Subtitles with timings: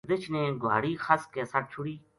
[0.09, 1.95] رچھ نے گُہاڑی خس کے سَٹ چھُڑی